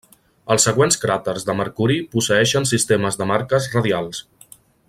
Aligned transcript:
Els 0.53 0.63
següents 0.67 0.97
cràters 1.03 1.45
de 1.49 1.55
Mercuri 1.59 1.99
posseeixen 2.15 2.69
sistemes 2.73 3.23
de 3.23 3.31
marques 3.33 3.73
radials. 3.79 4.27